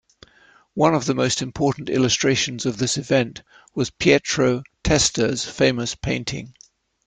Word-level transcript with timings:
One 0.73 0.95
of 0.95 1.05
the 1.05 1.13
most 1.13 1.43
important 1.43 1.87
illustrations 1.87 2.65
of 2.65 2.77
this 2.79 2.97
event 2.97 3.43
was 3.75 3.91
Pietro 3.91 4.63
Testa's 4.83 5.45
famous 5.45 5.93
painting. 5.93 6.55